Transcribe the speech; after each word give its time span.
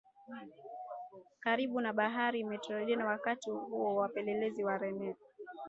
karibu 1.39 1.81
na 1.81 1.93
Bahari 1.93 2.43
Mediteranea 2.43 3.05
Wakati 3.05 3.49
huohuo 3.49 3.95
wapelelezi 3.95 4.63
Wareno 4.63 5.15